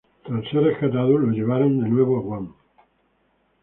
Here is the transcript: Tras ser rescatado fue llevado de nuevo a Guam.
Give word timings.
Tras 0.25 0.49
ser 0.49 0.63
rescatado 0.63 1.15
fue 1.15 1.27
llevado 1.31 1.65
de 1.65 1.69
nuevo 1.69 2.17
a 2.17 2.21
Guam. 2.21 2.55